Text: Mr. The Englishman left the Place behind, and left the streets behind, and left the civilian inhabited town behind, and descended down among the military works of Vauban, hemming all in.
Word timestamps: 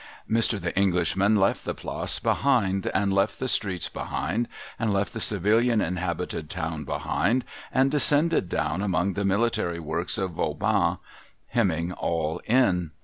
Mr. 0.27 0.59
The 0.59 0.75
Englishman 0.75 1.35
left 1.35 1.63
the 1.63 1.75
Place 1.75 2.17
behind, 2.17 2.87
and 2.87 3.13
left 3.13 3.37
the 3.37 3.47
streets 3.47 3.87
behind, 3.87 4.47
and 4.79 4.91
left 4.91 5.13
the 5.13 5.19
civilian 5.19 5.79
inhabited 5.79 6.49
town 6.49 6.85
behind, 6.85 7.45
and 7.71 7.91
descended 7.91 8.49
down 8.49 8.81
among 8.81 9.13
the 9.13 9.23
military 9.25 9.79
works 9.79 10.17
of 10.17 10.31
Vauban, 10.31 10.97
hemming 11.49 11.91
all 11.91 12.41
in. 12.45 12.89